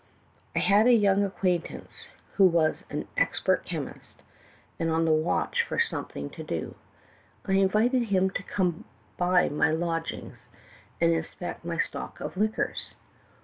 "I 0.55 0.59
had 0.61 0.87
a 0.87 0.93
young 0.93 1.23
acquaintance, 1.23 2.07
who 2.33 2.45
was 2.47 2.85
an 2.89 3.07
expert 3.17 3.65
chemist, 3.65 4.23
and 4.79 4.89
on 4.89 5.05
the 5.05 5.11
watch 5.11 5.61
for 5.61 5.79
something 5.79 6.27
302 6.29 6.29
THE 6.31 6.37
TALKING 6.37 6.73
HANDKERCHIEF. 6.73 7.43
to 7.43 7.53
do. 7.53 7.59
I 7.59 7.61
invited 7.61 8.05
him 8.09 8.29
to 8.31 8.41
come 8.41 8.85
to 9.19 9.49
my 9.51 9.69
lodgings 9.69 10.47
and 10.99 11.13
inspect 11.13 11.63
my 11.63 11.77
stock 11.77 12.19
of 12.19 12.35
liquors. 12.35 12.95